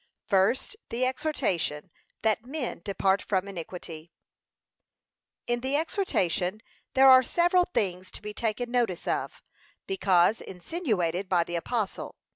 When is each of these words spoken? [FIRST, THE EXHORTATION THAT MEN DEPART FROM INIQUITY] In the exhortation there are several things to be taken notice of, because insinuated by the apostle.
[FIRST, 0.25 0.75
THE 0.89 1.05
EXHORTATION 1.05 1.91
THAT 2.23 2.43
MEN 2.43 2.79
DEPART 2.79 3.21
FROM 3.21 3.47
INIQUITY] 3.47 4.11
In 5.45 5.59
the 5.59 5.75
exhortation 5.75 6.61
there 6.95 7.07
are 7.07 7.21
several 7.21 7.65
things 7.65 8.09
to 8.09 8.21
be 8.23 8.33
taken 8.33 8.71
notice 8.71 9.07
of, 9.07 9.43
because 9.85 10.41
insinuated 10.41 11.29
by 11.29 11.43
the 11.43 11.55
apostle. 11.55 12.15